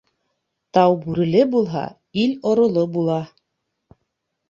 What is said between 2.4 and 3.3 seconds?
ороло була.